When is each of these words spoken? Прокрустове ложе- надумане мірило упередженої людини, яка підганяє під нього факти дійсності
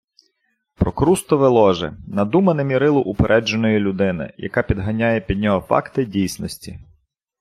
Прокрустове 0.75 1.47
ложе- 1.47 1.95
надумане 2.07 2.63
мірило 2.63 3.01
упередженої 3.01 3.79
людини, 3.79 4.33
яка 4.37 4.63
підганяє 4.63 5.21
під 5.21 5.39
нього 5.39 5.59
факти 5.61 6.05
дійсності 6.05 6.79